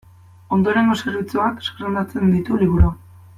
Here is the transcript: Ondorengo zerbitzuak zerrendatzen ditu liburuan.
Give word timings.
Ondorengo 0.55 0.95
zerbitzuak 1.03 1.61
zerrendatzen 1.67 2.35
ditu 2.37 2.59
liburuan. 2.63 2.99